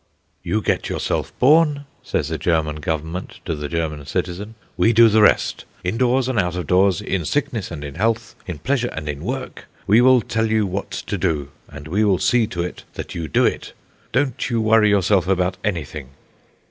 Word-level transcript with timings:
"You 0.41 0.63
get 0.63 0.89
yourself 0.89 1.31
born," 1.37 1.81
says 2.01 2.29
the 2.29 2.39
German 2.39 2.77
Government 2.77 3.39
to 3.45 3.53
the 3.53 3.69
German 3.69 4.03
citizen, 4.07 4.55
"we 4.75 4.93
do 4.93 5.09
the 5.09 5.21
rest. 5.21 5.63
Indoors 5.83 6.27
and 6.27 6.39
out 6.39 6.55
of 6.55 6.65
doors, 6.65 7.01
in 7.01 7.23
sickness 7.23 7.69
and 7.69 7.83
in 7.83 7.93
health, 7.93 8.33
in 8.47 8.57
pleasure 8.57 8.87
and 8.93 9.07
in 9.07 9.23
work, 9.23 9.67
we 9.85 10.01
will 10.01 10.21
tell 10.21 10.47
you 10.49 10.65
what 10.65 10.89
to 10.89 11.19
do, 11.19 11.49
and 11.69 11.87
we 11.87 12.03
will 12.03 12.17
see 12.17 12.47
to 12.47 12.63
it 12.63 12.83
that 12.95 13.13
you 13.13 13.27
do 13.27 13.45
it. 13.45 13.73
Don't 14.11 14.49
you 14.49 14.59
worry 14.59 14.89
yourself 14.89 15.27
about 15.27 15.57
anything." 15.63 16.09